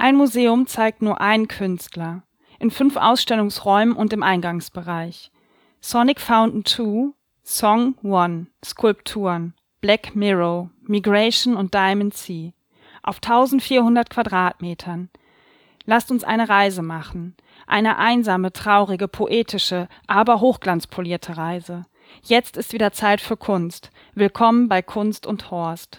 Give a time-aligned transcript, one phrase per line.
[0.00, 2.22] Ein Museum zeigt nur einen Künstler.
[2.60, 5.32] In fünf Ausstellungsräumen und im Eingangsbereich.
[5.80, 7.12] Sonic Fountain 2,
[7.44, 12.52] Song 1, Skulpturen, Black Mirror, Migration und Diamond Sea.
[13.02, 15.10] Auf 1400 Quadratmetern.
[15.84, 17.36] Lasst uns eine Reise machen.
[17.66, 21.86] Eine einsame, traurige, poetische, aber hochglanzpolierte Reise.
[22.22, 23.90] Jetzt ist wieder Zeit für Kunst.
[24.14, 25.98] Willkommen bei Kunst und Horst.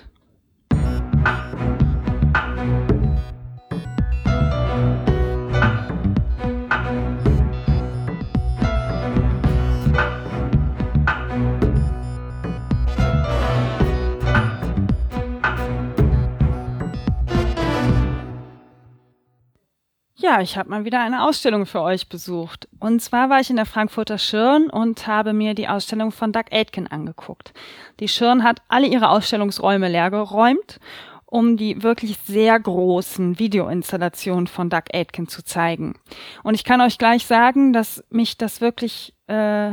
[20.30, 22.68] Ja, ich habe mal wieder eine Ausstellung für euch besucht.
[22.80, 26.52] Und zwar war ich in der Frankfurter Schirn und habe mir die Ausstellung von Doug
[26.52, 27.52] Aitken angeguckt.
[28.00, 30.80] Die Schirn hat alle ihre Ausstellungsräume leergeräumt,
[31.26, 35.96] um die wirklich sehr großen Videoinstallationen von Doug Aitken zu zeigen.
[36.44, 39.72] Und ich kann euch gleich sagen, dass mich das wirklich äh,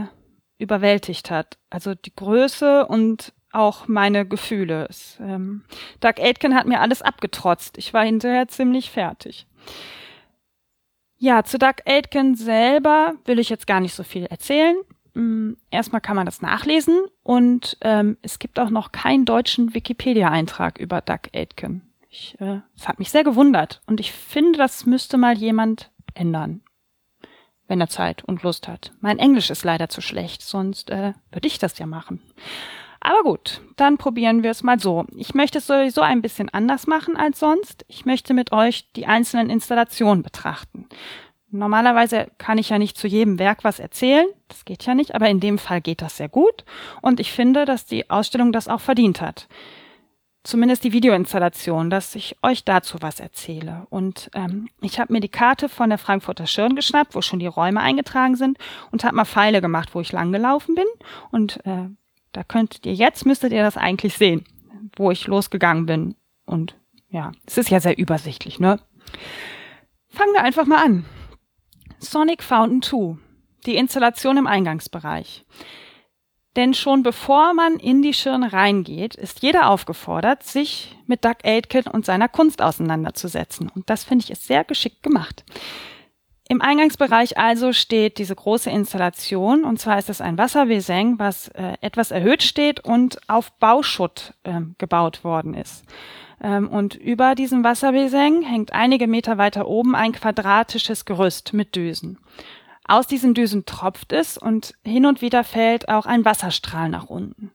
[0.57, 1.59] überwältigt hat.
[1.69, 4.89] Also die Größe und auch meine Gefühle.
[5.21, 5.65] Ähm,
[6.01, 7.77] Doug Aitken hat mir alles abgetrotzt.
[7.77, 9.47] Ich war hinterher ziemlich fertig.
[11.19, 14.77] Ja, zu Doug Aitken selber will ich jetzt gar nicht so viel erzählen.
[15.15, 20.79] Mm, erstmal kann man das nachlesen und ähm, es gibt auch noch keinen deutschen Wikipedia-Eintrag
[20.79, 21.83] über Doug Aitken.
[22.11, 26.63] Ich, äh, das hat mich sehr gewundert und ich finde, das müsste mal jemand ändern,
[27.67, 28.93] wenn er Zeit und Lust hat.
[29.01, 32.21] Mein Englisch ist leider zu schlecht, sonst äh, würde ich das ja machen.
[33.07, 35.07] Aber gut, dann probieren wir es mal so.
[35.15, 37.85] Ich möchte es sowieso ein bisschen anders machen als sonst.
[37.87, 40.89] Ich möchte mit euch die einzelnen Installationen betrachten.
[41.53, 45.29] Normalerweise kann ich ja nicht zu jedem Werk was erzählen, das geht ja nicht, aber
[45.29, 46.65] in dem Fall geht das sehr gut
[47.01, 49.47] und ich finde, dass die Ausstellung das auch verdient hat.
[50.43, 53.87] Zumindest die Videoinstallation, dass ich euch dazu was erzähle.
[53.89, 57.47] Und ähm, ich habe mir die Karte von der Frankfurter Schirn geschnappt, wo schon die
[57.47, 58.59] Räume eingetragen sind
[58.91, 60.87] und habe mal Pfeile gemacht, wo ich lang gelaufen bin
[61.31, 61.89] und äh,
[62.37, 64.45] da könntet ihr jetzt, müsstet ihr das eigentlich sehen,
[64.95, 66.17] wo ich losgegangen bin.
[66.45, 66.77] Und
[67.09, 68.79] ja, es ist ja sehr übersichtlich, ne?
[70.09, 71.07] Fangen wir einfach mal an.
[71.99, 73.17] Sonic Fountain 2.
[73.65, 75.47] Die Installation im Eingangsbereich.
[76.57, 81.87] Denn schon bevor man in die Schirn reingeht, ist jeder aufgefordert, sich mit Doug Aitken
[81.87, 83.71] und seiner Kunst auseinanderzusetzen.
[83.75, 85.43] Und das finde ich ist sehr geschickt gemacht.
[86.49, 91.75] Im Eingangsbereich also steht diese große Installation und zwar ist es ein Wasserbassin, was äh,
[91.81, 95.85] etwas erhöht steht und auf Bauschutt äh, gebaut worden ist.
[96.41, 102.19] Ähm, und über diesem Wasserbassin hängt einige Meter weiter oben ein quadratisches Gerüst mit Düsen.
[102.87, 107.51] Aus diesen Düsen tropft es und hin und wieder fällt auch ein Wasserstrahl nach unten.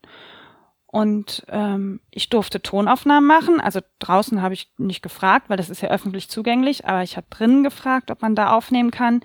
[0.92, 3.62] Und ähm, ich durfte Tonaufnahmen machen.
[3.62, 7.28] Also draußen habe ich nicht gefragt, weil das ist ja öffentlich zugänglich, aber ich habe
[7.30, 9.22] drinnen gefragt, ob man da aufnehmen kann.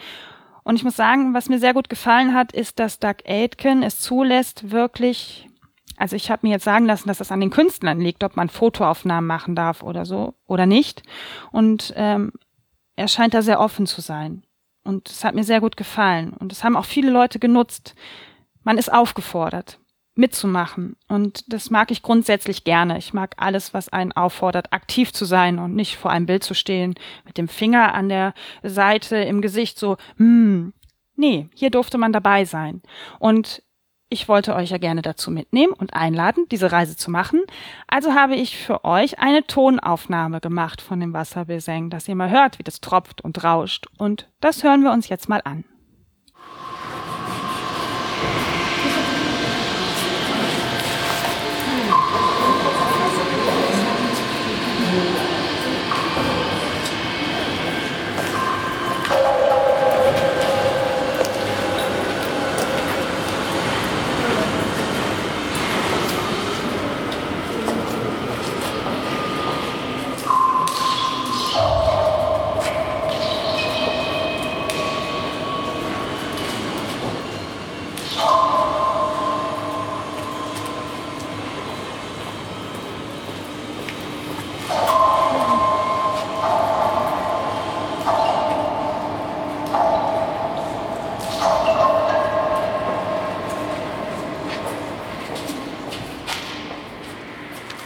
[0.63, 4.01] Und ich muss sagen, was mir sehr gut gefallen hat, ist, dass Doug Aitken es
[4.01, 5.49] zulässt, wirklich,
[5.97, 8.49] also ich habe mir jetzt sagen lassen, dass es an den Künstlern liegt, ob man
[8.49, 11.03] Fotoaufnahmen machen darf oder so oder nicht.
[11.51, 12.33] Und ähm,
[12.95, 14.45] er scheint da sehr offen zu sein.
[14.85, 16.33] Und es hat mir sehr gut gefallen.
[16.33, 17.97] Und es haben auch viele Leute genutzt.
[18.63, 19.81] Man ist aufgefordert
[20.17, 20.97] mitzumachen.
[21.09, 22.99] Und das mag ich grundsätzlich gerne.
[22.99, 26.55] Ich mag alles, was einen auffordert, aktiv zu sein und nicht vor einem Bild zu
[26.55, 26.95] stehen,
[27.25, 30.73] mit dem Finger an der Seite im Gesicht so, hm.
[31.19, 32.83] Nee, hier durfte man dabei sein.
[33.19, 33.63] Und
[34.09, 37.43] ich wollte euch ja gerne dazu mitnehmen und einladen, diese Reise zu machen.
[37.89, 42.59] Also habe ich für euch eine Tonaufnahme gemacht von dem Wasserbeseng, dass ihr mal hört,
[42.59, 43.87] wie das tropft und rauscht.
[43.99, 45.65] Und das hören wir uns jetzt mal an.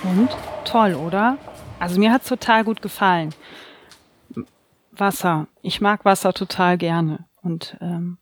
[0.02, 0.37] Und
[0.70, 1.37] toll, oder?
[1.78, 3.34] Also mir hat's total gut gefallen.
[4.93, 5.49] Wasser.
[5.62, 7.26] Ich mag Wasser total gerne.
[7.43, 8.19] Und ähm,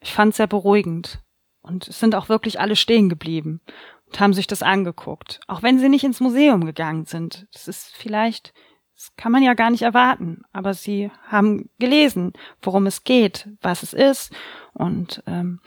[0.00, 1.20] ich fand sehr beruhigend.
[1.62, 3.60] Und es sind auch wirklich alle stehen geblieben
[4.06, 5.40] und haben sich das angeguckt.
[5.46, 7.46] Auch wenn sie nicht ins Museum gegangen sind.
[7.52, 8.52] Das ist vielleicht
[8.96, 10.42] Das kann man ja gar nicht erwarten.
[10.52, 14.32] Aber sie haben gelesen, worum es geht, was es ist.
[14.72, 15.60] Und ähm,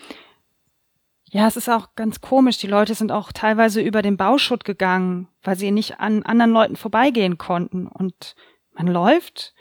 [1.33, 2.59] ja, es ist auch ganz komisch.
[2.59, 6.75] Die Leute sind auch teilweise über den Bauschutt gegangen, weil sie nicht an anderen Leuten
[6.75, 7.87] vorbeigehen konnten.
[7.87, 8.35] Und
[8.73, 9.55] man läuft,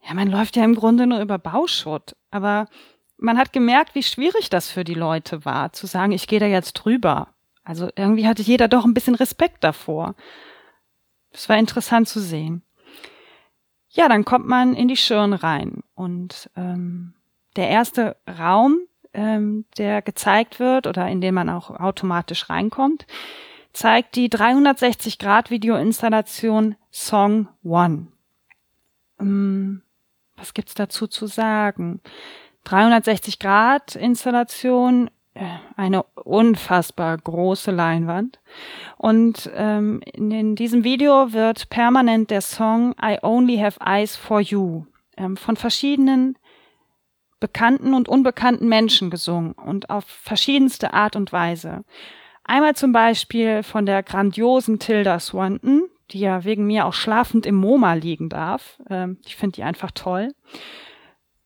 [0.00, 2.14] ja, man läuft ja im Grunde nur über Bauschutt.
[2.30, 2.68] Aber
[3.16, 6.46] man hat gemerkt, wie schwierig das für die Leute war, zu sagen, ich gehe da
[6.46, 7.34] jetzt drüber.
[7.64, 10.14] Also irgendwie hatte jeder doch ein bisschen Respekt davor.
[11.32, 12.62] Es war interessant zu sehen.
[13.88, 17.14] Ja, dann kommt man in die Schirn rein und ähm,
[17.56, 18.78] der erste Raum,
[19.14, 23.06] ähm, der gezeigt wird oder in den man auch automatisch reinkommt,
[23.72, 28.08] zeigt die 360-Grad-Video-Installation Song One.
[29.20, 29.82] Ähm,
[30.36, 32.00] was gibt's dazu zu sagen?
[32.66, 35.10] 360-Grad-Installation
[35.76, 38.40] eine unfassbar große Leinwand.
[38.96, 44.84] Und ähm, in diesem Video wird permanent der Song I Only Have Eyes for You
[45.16, 46.38] ähm, von verschiedenen
[47.44, 51.84] bekannten und unbekannten Menschen gesungen und auf verschiedenste Art und Weise.
[52.42, 57.56] Einmal zum Beispiel von der grandiosen Tilda Swanton, die ja wegen mir auch schlafend im
[57.56, 58.80] MoMA liegen darf.
[58.88, 60.32] Ähm, ich finde die einfach toll.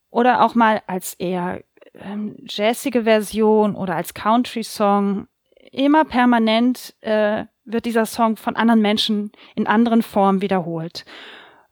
[0.08, 1.64] Oder auch mal als eher
[1.94, 5.26] ähm, jazzige Version oder als Country-Song.
[5.72, 11.04] Immer permanent äh, wird dieser Song von anderen Menschen in anderen Formen wiederholt.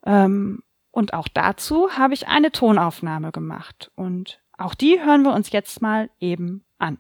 [0.05, 0.65] Ähm,
[0.97, 3.91] und auch dazu habe ich eine Tonaufnahme gemacht.
[3.97, 6.97] Und auch die hören wir uns jetzt mal eben an.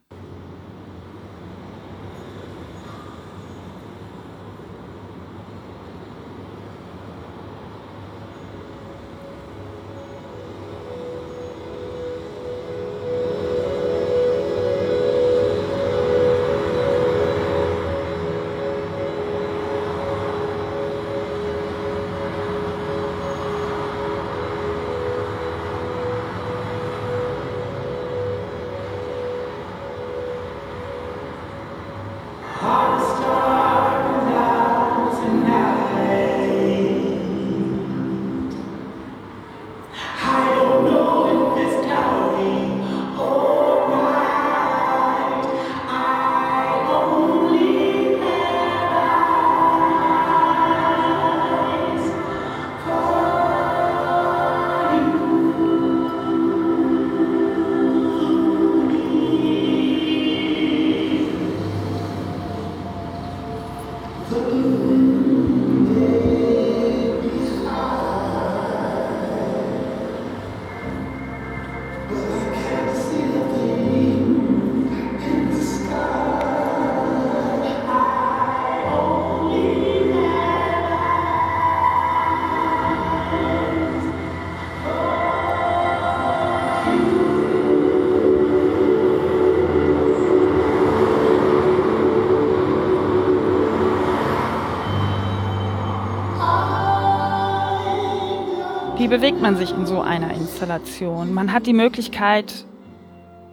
[98.99, 101.35] Wie bewegt man sich in so einer Installation?
[101.35, 102.65] Man hat die Möglichkeit,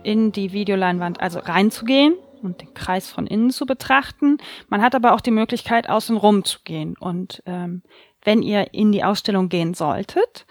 [0.02, 4.38] in die Videoleinwand also reinzugehen und den Kreis von innen zu betrachten.
[4.70, 6.96] Man hat aber auch die Möglichkeit, außen rum zu gehen.
[6.98, 7.84] Und ähm,
[8.24, 10.46] wenn ihr in die Ausstellung gehen solltet,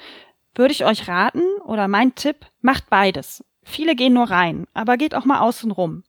[0.55, 3.43] würde ich euch raten oder mein Tipp, macht beides.
[3.63, 6.03] Viele gehen nur rein, aber geht auch mal außen rum.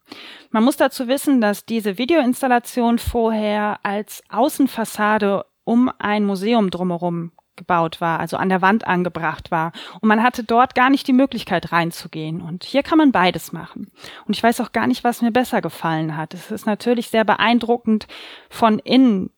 [0.51, 8.01] Man muss dazu wissen, dass diese Videoinstallation vorher als Außenfassade um ein Museum drumherum gebaut
[8.01, 9.71] war, also an der Wand angebracht war.
[10.01, 12.41] Und man hatte dort gar nicht die Möglichkeit reinzugehen.
[12.41, 13.91] Und hier kann man beides machen.
[14.25, 16.33] Und ich weiß auch gar nicht, was mir besser gefallen hat.
[16.33, 18.07] Es ist natürlich sehr beeindruckend
[18.49, 19.29] von innen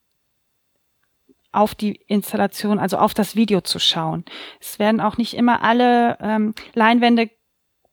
[1.52, 4.26] auf die Installation, also auf das Video zu schauen.
[4.60, 7.30] Es werden auch nicht immer alle ähm, Leinwände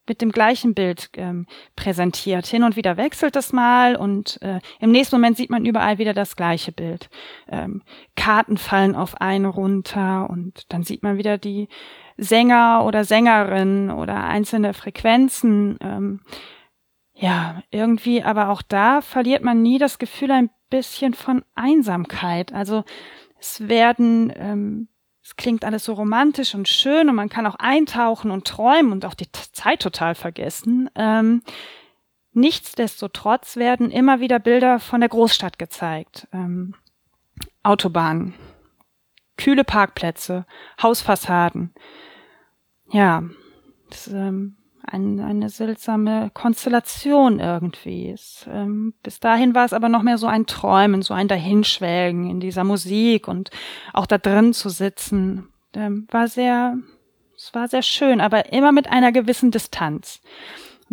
[0.07, 2.47] mit dem gleichen Bild ähm, präsentiert.
[2.47, 6.13] Hin und wieder wechselt es mal und äh, im nächsten Moment sieht man überall wieder
[6.13, 7.09] das gleiche Bild.
[7.49, 7.83] Ähm,
[8.17, 11.69] Karten fallen auf einen runter und dann sieht man wieder die
[12.17, 15.79] Sänger oder Sängerin oder einzelne Frequenzen.
[15.81, 16.21] Ähm,
[17.15, 22.53] ja, irgendwie, aber auch da verliert man nie das Gefühl ein bisschen von Einsamkeit.
[22.53, 22.85] Also
[23.39, 24.89] es werden ähm,
[25.23, 29.05] es klingt alles so romantisch und schön und man kann auch eintauchen und träumen und
[29.05, 30.91] auch die Zeit total vergessen.
[30.97, 31.43] Ähm,
[32.33, 36.27] nichtsdestotrotz werden immer wieder Bilder von der Großstadt gezeigt.
[36.33, 36.75] Ähm,
[37.63, 38.35] Autobahnen,
[39.37, 40.45] kühle Parkplätze,
[40.83, 41.73] Hausfassaden.
[42.91, 43.23] Ja,
[43.91, 48.11] das ähm, ein, eine seltsame Konstellation irgendwie.
[48.11, 52.29] Es, ähm, bis dahin war es aber noch mehr so ein Träumen, so ein Dahinschwelgen
[52.29, 53.51] in dieser Musik und
[53.93, 55.49] auch da drin zu sitzen.
[55.75, 56.77] Ähm, war sehr,
[57.37, 60.21] es war sehr schön, aber immer mit einer gewissen Distanz.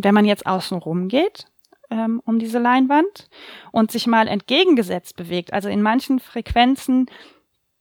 [0.02, 1.46] wenn man jetzt außen rum geht,
[1.90, 3.30] ähm, um diese Leinwand
[3.74, 7.08] und sich mal entgegengesetzt bewegt, also in manchen Frequenzen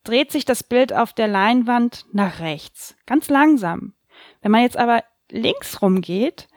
[0.03, 3.93] dreht sich das Bild auf der Leinwand nach rechts, ganz langsam.
[4.41, 6.49] Wenn man jetzt aber links rumgeht,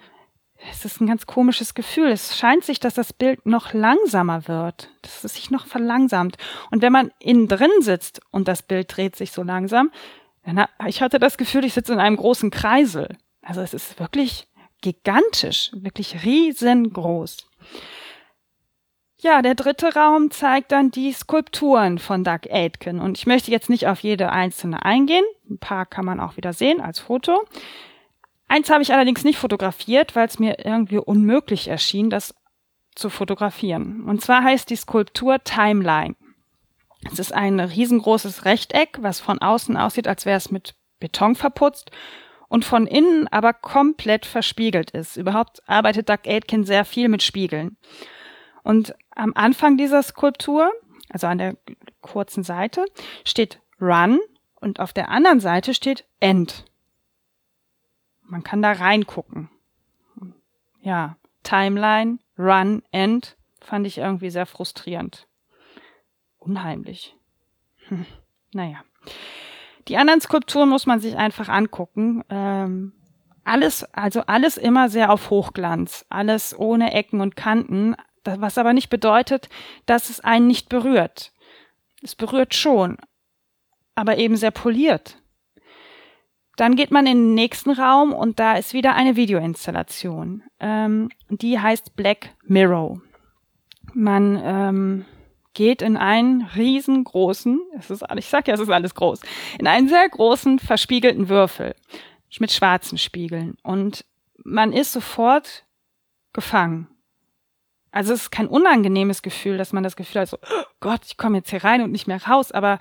[0.70, 2.10] es ist ein ganz komisches Gefühl.
[2.10, 6.38] Es scheint sich, dass das Bild noch langsamer wird, dass es sich noch verlangsamt.
[6.70, 9.92] Und wenn man innen drin sitzt und das Bild dreht sich so langsam,
[10.46, 13.18] dann ich hatte das Gefühl, ich sitze in einem großen Kreisel.
[13.42, 14.48] Also es ist wirklich
[14.82, 17.48] gigantisch, wirklich riesengroß.
[19.20, 23.00] Ja, der dritte Raum zeigt dann die Skulpturen von Doug Aitken.
[23.00, 25.25] Und ich möchte jetzt nicht auf jede einzelne eingehen.
[25.48, 27.46] Ein paar kann man auch wieder sehen als Foto.
[28.51, 32.36] Eins habe ich allerdings nicht fotografiert, weil es mir irgendwie unmöglich erschien, das
[32.93, 34.03] zu fotografieren.
[34.10, 36.17] Und zwar heißt die Skulptur Timeline.
[37.10, 41.91] Es ist ein riesengroßes Rechteck, was von außen aussieht, als wäre es mit Beton verputzt
[42.50, 45.15] und von innen aber komplett verspiegelt ist.
[45.15, 47.77] Überhaupt arbeitet Doug Aitken sehr viel mit Spiegeln.
[48.63, 50.74] Und am Anfang dieser Skulptur,
[51.10, 51.55] also an der
[52.01, 52.84] kurzen Seite,
[53.24, 54.20] steht Run
[54.55, 56.65] und auf der anderen Seite steht End.
[58.32, 59.50] Man kann da reingucken.
[60.82, 65.28] Ja, Timeline, Run, End fand ich irgendwie sehr frustrierend.
[66.40, 67.14] Unheimlich.
[67.90, 68.06] Hm,
[68.54, 68.86] naja.
[69.90, 72.24] Die anderen Skulpturen muss man sich einfach angucken.
[72.30, 72.94] Ähm,
[73.44, 78.90] alles, also alles immer sehr auf Hochglanz, alles ohne Ecken und Kanten, was aber nicht
[78.90, 79.50] bedeutet,
[79.86, 81.34] dass es einen nicht berührt.
[82.02, 82.96] Es berührt schon,
[83.94, 85.21] aber eben sehr poliert.
[86.62, 90.44] Dann geht man in den nächsten Raum und da ist wieder eine Videoinstallation.
[90.60, 93.01] Ähm, die heißt Black Mirror.
[93.96, 95.06] Man ähm,
[95.56, 99.22] geht in einen riesengroßen, es ist, ich sag ja, es ist alles groß,
[99.58, 101.74] in einen sehr großen verspiegelten Würfel
[102.38, 104.06] mit schwarzen Spiegeln und
[104.44, 105.65] man ist sofort
[106.32, 106.88] gefangen.
[107.89, 111.18] Also es ist kein unangenehmes Gefühl, dass man das Gefühl hat, so, oh Gott, ich
[111.18, 112.77] komme jetzt hier rein und nicht mehr raus, aber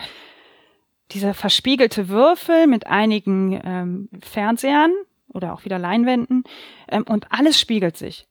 [1.13, 4.93] dieser verspiegelte Würfel mit einigen ähm, Fernsehern
[5.33, 6.45] oder auch wieder Leinwänden
[6.89, 8.27] ähm, und alles spiegelt sich.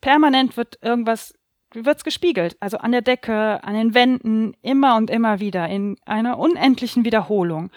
[0.00, 1.34] Permanent wird irgendwas,
[1.72, 6.38] wird's gespiegelt, also an der Decke, an den Wänden, immer und immer wieder in einer
[6.38, 7.70] unendlichen Wiederholung.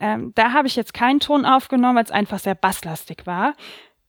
[0.00, 3.54] Ähm, da habe ich jetzt keinen Ton aufgenommen, weil es einfach sehr basslastig war,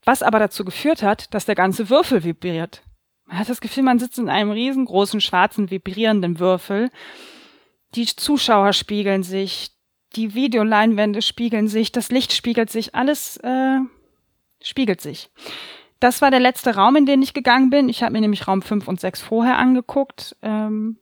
[0.06, 2.82] was aber dazu geführt hat, dass der ganze Würfel vibriert.
[3.26, 6.90] Man hat das Gefühl, man sitzt in einem riesengroßen schwarzen vibrierenden Würfel
[7.96, 9.72] die Zuschauer spiegeln sich,
[10.16, 13.80] die Videoleinwände spiegeln sich, das Licht spiegelt sich, alles äh,
[14.62, 15.30] spiegelt sich.
[16.00, 17.88] Das war der letzte Raum, in den ich gegangen bin.
[17.88, 20.36] Ich habe mir nämlich Raum 5 und 6 vorher angeguckt.
[20.42, 20.98] Ähm,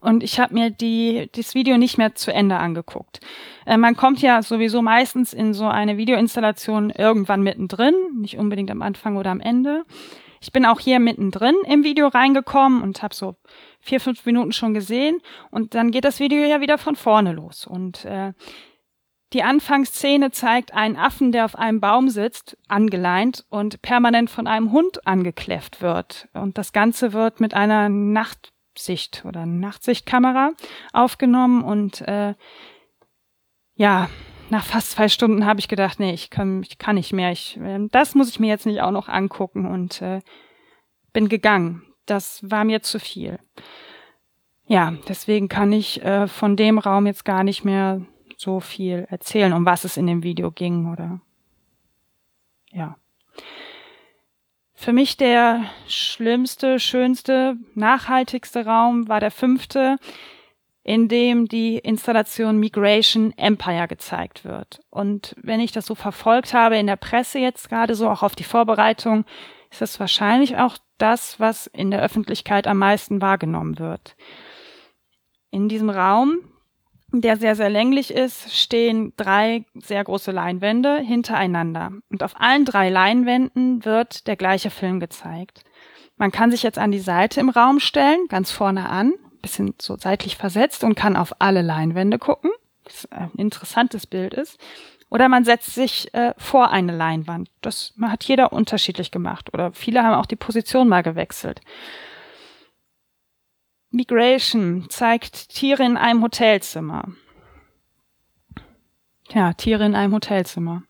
[0.00, 3.20] und ich habe mir die, das Video nicht mehr zu Ende angeguckt.
[3.66, 8.82] Äh, man kommt ja sowieso meistens in so eine Videoinstallation irgendwann mittendrin, nicht unbedingt am
[8.82, 9.84] Anfang oder am Ende.
[10.40, 13.36] Ich bin auch hier mittendrin im Video reingekommen und habe so
[13.80, 17.66] vier, fünf Minuten schon gesehen und dann geht das Video ja wieder von vorne los.
[17.66, 18.32] Und äh,
[19.34, 24.72] die Anfangsszene zeigt einen Affen, der auf einem Baum sitzt, angeleint und permanent von einem
[24.72, 26.28] Hund angekläfft wird.
[26.32, 30.52] Und das Ganze wird mit einer Nachtsicht oder Nachtsichtkamera
[30.94, 32.34] aufgenommen und äh,
[33.74, 34.08] ja,
[34.50, 37.32] nach fast zwei Stunden habe ich gedacht, nee, ich kann, ich kann nicht mehr.
[37.32, 40.20] Ich, äh, das muss ich mir jetzt nicht auch noch angucken und äh,
[41.12, 43.38] bin gegangen das war mir zu viel.
[44.66, 48.02] Ja, deswegen kann ich äh, von dem Raum jetzt gar nicht mehr
[48.36, 51.20] so viel erzählen, um was es in dem Video ging oder
[52.70, 52.96] ja.
[54.74, 59.96] Für mich der schlimmste, schönste, nachhaltigste Raum war der fünfte,
[60.88, 64.80] in dem die Installation Migration Empire gezeigt wird.
[64.88, 68.34] Und wenn ich das so verfolgt habe in der Presse jetzt gerade so auch auf
[68.34, 69.26] die Vorbereitung,
[69.70, 74.16] ist das wahrscheinlich auch das, was in der Öffentlichkeit am meisten wahrgenommen wird.
[75.50, 76.38] In diesem Raum,
[77.12, 81.92] der sehr, sehr länglich ist, stehen drei sehr große Leinwände hintereinander.
[82.08, 85.64] Und auf allen drei Leinwänden wird der gleiche Film gezeigt.
[86.16, 89.96] Man kann sich jetzt an die Seite im Raum stellen, ganz vorne an, bisschen so
[89.96, 92.50] seitlich versetzt und kann auf alle Leinwände gucken,
[92.84, 94.58] was ein interessantes Bild ist.
[95.10, 97.50] Oder man setzt sich äh, vor eine Leinwand.
[97.62, 99.52] Das hat jeder unterschiedlich gemacht.
[99.54, 101.60] Oder viele haben auch die Position mal gewechselt.
[103.90, 107.04] Migration zeigt Tiere in einem Hotelzimmer.
[109.30, 110.82] Ja, Tiere in einem Hotelzimmer.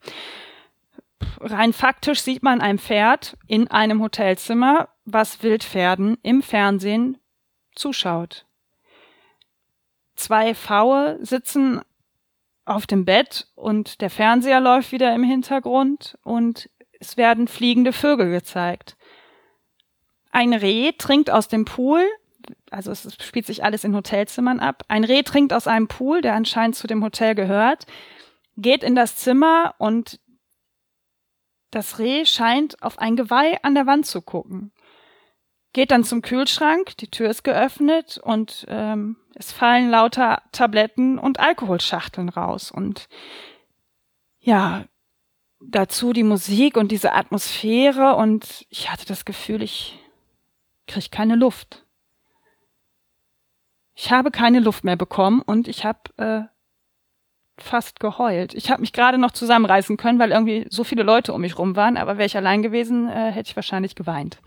[1.41, 7.19] rein faktisch sieht man ein Pferd in einem Hotelzimmer, was Wildpferden im Fernsehen
[7.79, 8.45] zuschaut.
[10.17, 11.81] Zwei Pfaue sitzen
[12.65, 16.69] auf dem Bett und der Fernseher läuft wieder im Hintergrund und
[17.01, 18.97] es werden fliegende Vögel gezeigt.
[20.31, 22.05] Ein Reh trinkt aus dem Pool,
[22.71, 24.85] also es spielt sich alles in Hotelzimmern ab.
[24.89, 27.87] Ein Reh trinkt aus einem Pool, der anscheinend zu dem Hotel gehört,
[28.57, 30.21] geht in das Zimmer und
[31.71, 34.73] das Reh scheint auf ein Geweih an der Wand zu gucken.
[35.79, 41.39] Geht dann zum Kühlschrank, die Tür ist geöffnet und ähm, es fallen lauter Tabletten und
[41.39, 42.73] Alkoholschachteln raus.
[42.73, 43.09] Und
[44.41, 44.87] ja,
[45.61, 49.97] dazu die Musik und diese Atmosphäre und ich hatte das Gefühl, ich
[50.89, 51.87] krieg keine Luft.
[53.95, 58.53] Ich habe keine Luft mehr bekommen und ich habe äh, fast geheult.
[58.53, 61.77] Ich habe mich gerade noch zusammenreißen können, weil irgendwie so viele Leute um mich rum
[61.77, 64.41] waren, aber wäre ich allein gewesen, äh, hätte ich wahrscheinlich geweint.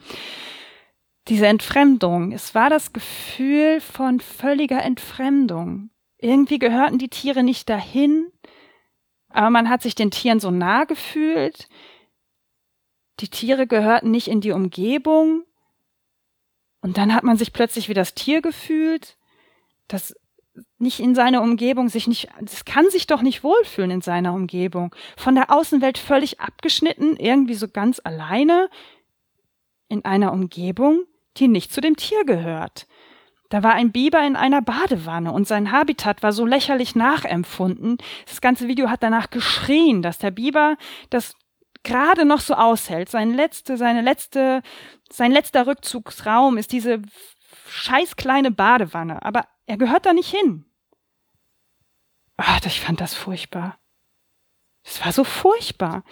[1.27, 5.91] Diese Entfremdung, es war das Gefühl von völliger Entfremdung.
[6.17, 8.31] Irgendwie gehörten die Tiere nicht dahin,
[9.29, 11.67] aber man hat sich den Tieren so nah gefühlt.
[13.19, 15.43] Die Tiere gehörten nicht in die Umgebung.
[16.81, 19.17] Und dann hat man sich plötzlich wie das Tier gefühlt,
[19.87, 20.15] das
[20.79, 24.93] nicht in seiner Umgebung sich nicht, das kann sich doch nicht wohlfühlen in seiner Umgebung.
[25.15, 28.69] Von der Außenwelt völlig abgeschnitten, irgendwie so ganz alleine
[29.87, 31.03] in einer Umgebung,
[31.38, 32.88] die nicht zu dem Tier gehört.
[33.50, 37.97] Da war ein Biber in einer Badewanne und sein Habitat war so lächerlich nachempfunden.
[38.25, 40.77] Das ganze Video hat danach geschrien, dass der Biber
[41.09, 41.35] das
[41.83, 43.09] gerade noch so aushält.
[43.09, 44.61] Sein letzte, seine letzte,
[45.09, 47.01] sein letzter Rückzugsraum ist diese
[47.67, 49.23] scheiß kleine Badewanne.
[49.25, 50.65] Aber er gehört da nicht hin.
[52.38, 53.77] Ach, ich fand das furchtbar.
[54.83, 56.03] Es war so furchtbar.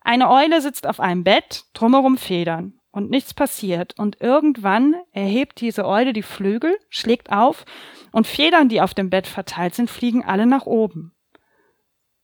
[0.00, 2.79] Eine Eule sitzt auf einem Bett, drumherum Federn.
[2.92, 3.98] Und nichts passiert.
[3.98, 7.64] Und irgendwann erhebt diese Eule die Flügel, schlägt auf,
[8.10, 11.12] und Federn, die auf dem Bett verteilt sind, fliegen alle nach oben.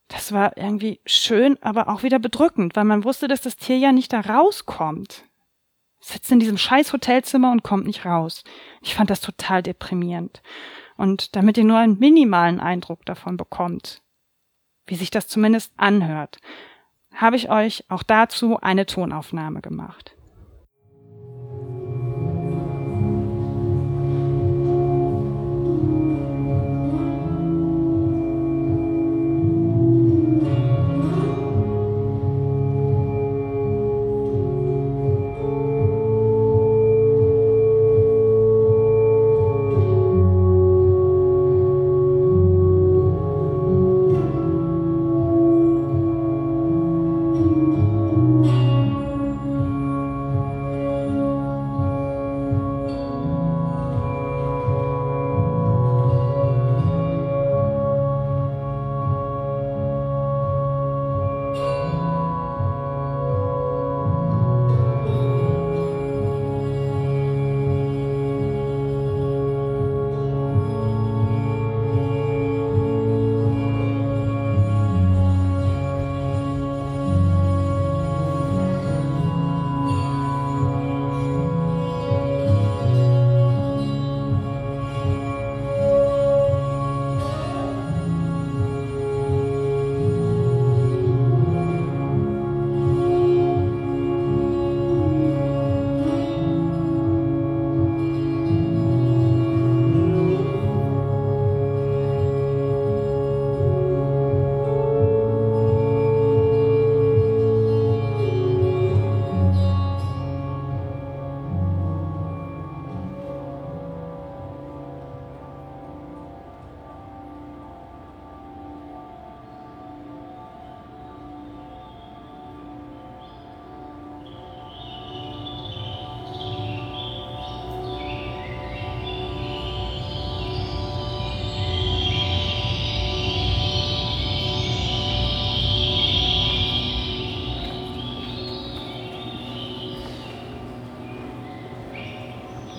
[0.09, 3.93] Das war irgendwie schön, aber auch wieder bedrückend, weil man wusste, dass das Tier ja
[3.93, 5.25] nicht da rauskommt.
[6.01, 8.45] Sitzt in diesem scheiß Hotelzimmer und kommt nicht raus.
[8.83, 10.43] Ich fand das total deprimierend.
[10.97, 14.03] Und damit ihr nur einen minimalen Eindruck davon bekommt,
[14.87, 16.39] wie sich das zumindest anhört,
[17.15, 20.16] habe ich euch auch dazu eine Tonaufnahme gemacht.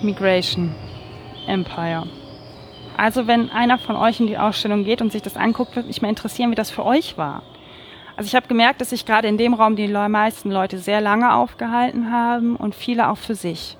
[0.08, 0.74] Migration
[1.46, 2.08] Empire.
[2.96, 6.00] Also wenn einer von euch in die Ausstellung geht und sich das anguckt, würde mich
[6.00, 7.42] mal interessieren, wie das für euch war.
[8.16, 11.34] Also ich habe gemerkt, dass sich gerade in dem Raum die meisten Leute sehr lange
[11.34, 13.76] aufgehalten haben und viele auch für sich.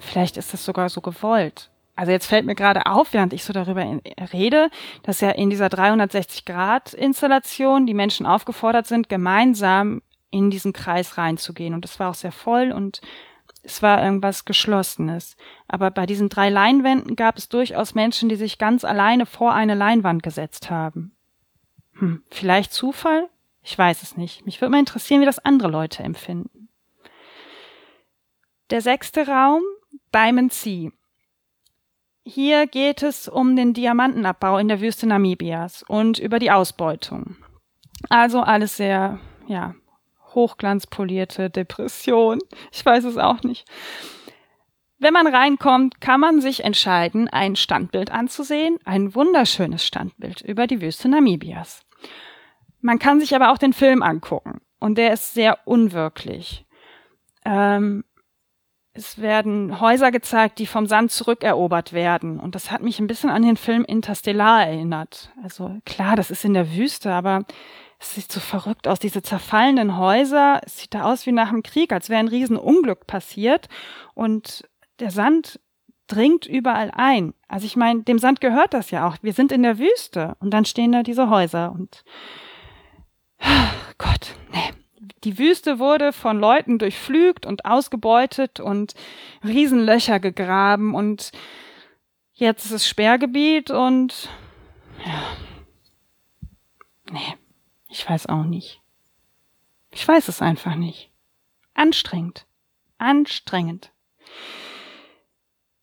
[0.00, 1.70] Vielleicht ist das sogar so gewollt.
[1.94, 4.00] Also jetzt fällt mir gerade auf, während ich so darüber
[4.32, 4.70] rede,
[5.04, 11.74] dass ja in dieser 360-Grad-Installation die Menschen aufgefordert sind, gemeinsam in diesen Kreis reinzugehen.
[11.74, 13.00] Und es war auch sehr voll und
[13.62, 15.36] es war irgendwas Geschlossenes.
[15.68, 19.74] Aber bei diesen drei Leinwänden gab es durchaus Menschen, die sich ganz alleine vor eine
[19.74, 21.12] Leinwand gesetzt haben.
[21.94, 23.28] Hm, vielleicht Zufall?
[23.62, 24.46] Ich weiß es nicht.
[24.46, 26.68] Mich würde mal interessieren, wie das andere Leute empfinden.
[28.70, 29.62] Der sechste Raum,
[30.14, 30.90] Diamond Sea.
[32.24, 37.36] Hier geht es um den Diamantenabbau in der Wüste Namibias und über die Ausbeutung.
[38.08, 39.74] Also alles sehr, ja,
[40.34, 42.38] hochglanzpolierte Depression.
[42.72, 43.66] Ich weiß es auch nicht.
[44.98, 50.82] Wenn man reinkommt, kann man sich entscheiden, ein Standbild anzusehen, ein wunderschönes Standbild über die
[50.82, 51.82] Wüste Namibias.
[52.80, 56.66] Man kann sich aber auch den Film angucken und der ist sehr unwirklich.
[57.46, 58.04] Ähm,
[58.92, 62.40] es werden Häuser gezeigt, die vom Sand zurückerobert werden.
[62.40, 65.32] Und das hat mich ein bisschen an den Film Interstellar erinnert.
[65.42, 67.44] Also klar, das ist in der Wüste, aber
[68.00, 68.98] es sieht so verrückt aus.
[68.98, 73.06] Diese zerfallenen Häuser, es sieht da aus wie nach dem Krieg, als wäre ein Riesenunglück
[73.06, 73.68] passiert.
[74.14, 75.60] Und der Sand
[76.06, 77.34] dringt überall ein.
[77.46, 79.16] Also ich meine, dem Sand gehört das ja auch.
[79.22, 82.04] Wir sind in der Wüste und dann stehen da diese Häuser und
[83.98, 84.72] Gott, nee
[85.24, 88.94] die Wüste wurde von Leuten durchflügt und ausgebeutet und
[89.44, 91.32] Riesenlöcher gegraben und
[92.32, 94.28] jetzt ist es Sperrgebiet und
[95.04, 95.22] ja.
[97.12, 97.36] Nee,
[97.90, 98.80] ich weiß auch nicht.
[99.90, 101.10] Ich weiß es einfach nicht.
[101.74, 102.46] Anstrengend.
[102.98, 103.90] Anstrengend.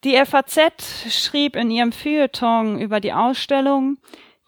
[0.03, 3.97] Die FAZ schrieb in ihrem Feuilleton über die Ausstellung,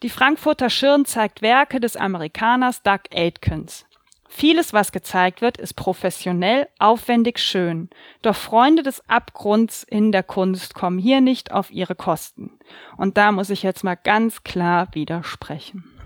[0.02, 3.86] die Frankfurter Schirn zeigt Werke des Amerikaners Doug Aitkins.
[4.30, 7.90] Vieles, was gezeigt wird, ist professionell, aufwendig, schön.
[8.22, 12.60] Doch Freunde des Abgrunds in der Kunst kommen hier nicht auf ihre Kosten.
[12.96, 15.99] Und da muss ich jetzt mal ganz klar widersprechen.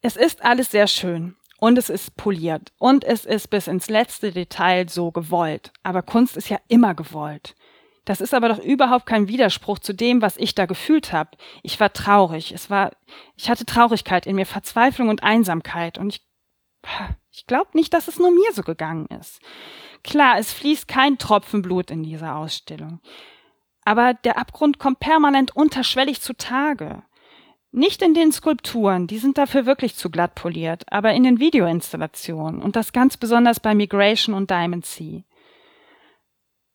[0.00, 4.30] Es ist alles sehr schön und es ist poliert und es ist bis ins letzte
[4.30, 5.72] Detail so gewollt.
[5.82, 7.56] Aber Kunst ist ja immer gewollt.
[8.04, 11.32] Das ist aber doch überhaupt kein Widerspruch zu dem, was ich da gefühlt habe.
[11.62, 12.52] Ich war traurig.
[12.52, 12.92] Es war,
[13.36, 15.98] ich hatte Traurigkeit in mir, Verzweiflung und Einsamkeit.
[15.98, 16.26] Und ich,
[17.30, 19.40] ich glaube nicht, dass es nur mir so gegangen ist.
[20.04, 23.00] Klar, es fließt kein Tropfen Blut in dieser Ausstellung.
[23.84, 27.02] Aber der Abgrund kommt permanent unterschwellig zutage.
[27.70, 32.62] Nicht in den Skulpturen, die sind dafür wirklich zu glatt poliert, aber in den Videoinstallationen
[32.62, 35.22] und das ganz besonders bei Migration und Diamond Sea.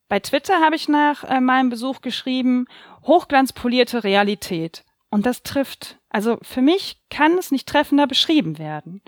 [0.07, 2.67] Bei Twitter habe ich nach äh, meinem Besuch geschrieben,
[3.03, 4.83] hochglanzpolierte Realität.
[5.09, 5.97] Und das trifft.
[6.09, 9.01] Also für mich kann es nicht treffender beschrieben werden.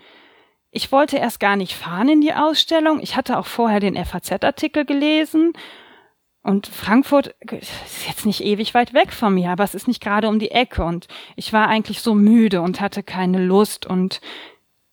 [0.72, 3.00] Ich wollte erst gar nicht fahren in die Ausstellung.
[3.00, 5.54] Ich hatte auch vorher den FAZ-Artikel gelesen.
[6.46, 10.30] Und Frankfurt ist jetzt nicht ewig weit weg von mir, aber es ist nicht gerade
[10.30, 10.84] um die Ecke.
[10.84, 13.88] Und ich war eigentlich so müde und hatte keine Lust.
[13.88, 14.22] Und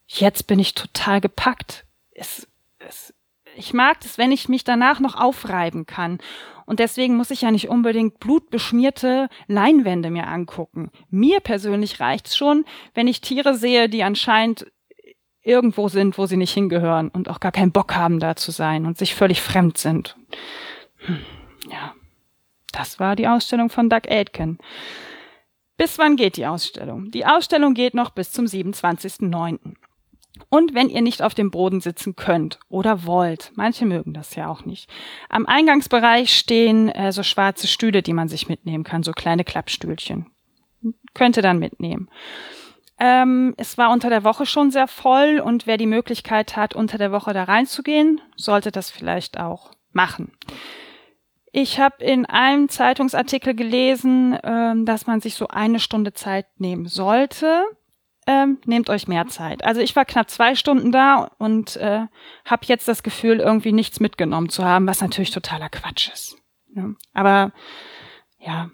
[0.06, 1.84] jetzt bin ich total gepackt.
[2.12, 3.12] Es, es,
[3.54, 6.20] ich mag es, wenn ich mich danach noch aufreiben kann.
[6.64, 10.90] Und deswegen muss ich ja nicht unbedingt blutbeschmierte Leinwände mir angucken.
[11.10, 14.72] Mir persönlich reicht's schon, wenn ich Tiere sehe, die anscheinend
[15.42, 18.86] irgendwo sind, wo sie nicht hingehören und auch gar keinen Bock haben, da zu sein
[18.86, 20.16] und sich völlig fremd sind.
[21.04, 21.18] Hm,
[21.68, 21.94] ja,
[22.72, 24.58] das war die Ausstellung von Doug Aitken.
[25.76, 27.10] Bis wann geht die Ausstellung?
[27.10, 29.74] Die Ausstellung geht noch bis zum 27.09.
[30.48, 34.48] Und wenn ihr nicht auf dem Boden sitzen könnt oder wollt, manche mögen das ja
[34.48, 34.90] auch nicht.
[35.28, 40.30] Am Eingangsbereich stehen äh, so schwarze Stühle, die man sich mitnehmen kann, so kleine Klappstühlchen.
[41.14, 42.08] Könnte dann mitnehmen.
[42.98, 46.98] Ähm, es war unter der Woche schon sehr voll und wer die Möglichkeit hat, unter
[46.98, 50.32] der Woche da reinzugehen, sollte das vielleicht auch machen.
[51.52, 56.86] Ich habe in einem Zeitungsartikel gelesen, ähm, dass man sich so eine Stunde Zeit nehmen
[56.86, 57.64] sollte
[58.26, 59.64] ähm, nehmt euch mehr Zeit.
[59.64, 62.06] Also ich war knapp zwei Stunden da und äh,
[62.44, 66.36] habe jetzt das Gefühl, irgendwie nichts mitgenommen zu haben, was natürlich totaler Quatsch ist.
[66.74, 66.90] Ja.
[67.14, 67.52] Aber
[68.38, 68.70] ja,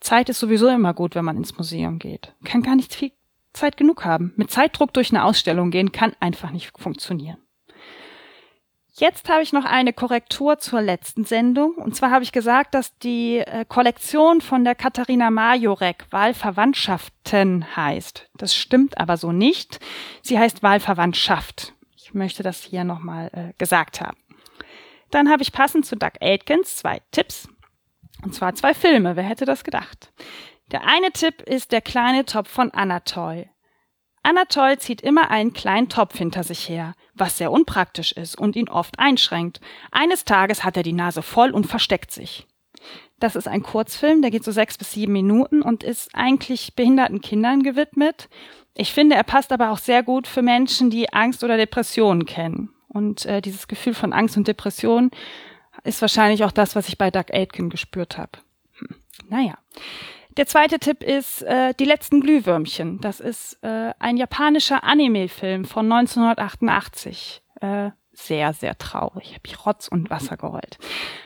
[0.00, 2.34] Zeit ist sowieso immer gut, wenn man ins Museum geht.
[2.44, 3.12] Kann gar nicht viel
[3.52, 4.32] Zeit genug haben.
[4.36, 7.38] Mit Zeitdruck durch eine Ausstellung gehen kann einfach nicht funktionieren.
[8.98, 11.74] Jetzt habe ich noch eine Korrektur zur letzten Sendung.
[11.74, 18.28] Und zwar habe ich gesagt, dass die äh, Kollektion von der Katharina Majorek Wahlverwandtschaften heißt.
[18.34, 19.78] Das stimmt aber so nicht.
[20.22, 21.74] Sie heißt Wahlverwandtschaft.
[21.96, 24.16] Ich möchte das hier nochmal äh, gesagt haben.
[25.12, 27.48] Dann habe ich passend zu Doug Atkins zwei Tipps.
[28.24, 29.14] Und zwar zwei Filme.
[29.14, 30.12] Wer hätte das gedacht?
[30.72, 33.48] Der eine Tipp ist der kleine Topf von Anatol.
[34.22, 38.68] Anatol zieht immer einen kleinen Topf hinter sich her, was sehr unpraktisch ist und ihn
[38.68, 39.60] oft einschränkt.
[39.90, 42.46] Eines Tages hat er die Nase voll und versteckt sich.
[43.20, 47.20] Das ist ein Kurzfilm, der geht so sechs bis sieben Minuten und ist eigentlich behinderten
[47.20, 48.28] Kindern gewidmet.
[48.74, 52.70] Ich finde, er passt aber auch sehr gut für Menschen, die Angst oder Depressionen kennen.
[52.86, 55.10] Und äh, dieses Gefühl von Angst und Depression
[55.82, 58.38] ist wahrscheinlich auch das, was ich bei Doug Aitken gespürt habe.
[58.78, 58.96] Hm.
[59.28, 59.58] Naja.
[60.38, 63.00] Der zweite Tipp ist äh, Die letzten Glühwürmchen.
[63.00, 67.42] Das ist äh, ein japanischer Anime-Film von 1988.
[67.60, 69.30] Äh, sehr, sehr traurig.
[69.30, 70.78] Habe ich Rotz und Wasser geheult.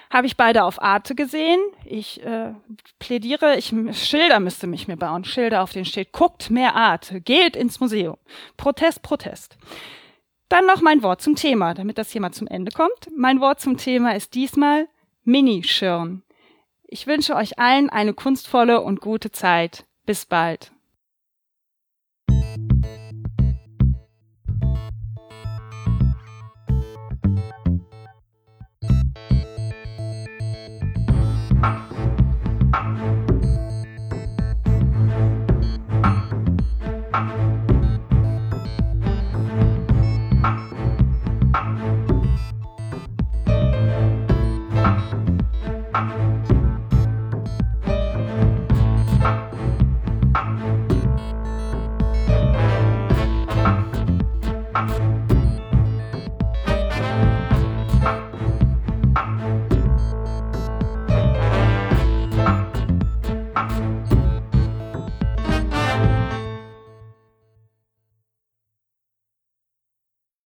[0.08, 1.60] Habe ich beide auf Arte gesehen.
[1.84, 2.54] Ich äh,
[3.00, 5.26] plädiere, ich Schilder müsste mich mir bauen.
[5.26, 8.16] Schilder, auf denen steht, guckt mehr Arte, geht ins Museum.
[8.56, 9.58] Protest, Protest.
[10.48, 13.10] Dann noch mein Wort zum Thema, damit das hier mal zum Ende kommt.
[13.14, 14.88] Mein Wort zum Thema ist diesmal
[15.24, 16.22] Minischirn.
[16.92, 19.86] Ich wünsche euch allen eine kunstvolle und gute Zeit.
[20.04, 20.72] Bis bald.